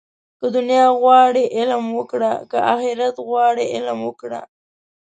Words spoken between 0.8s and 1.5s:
غواړې،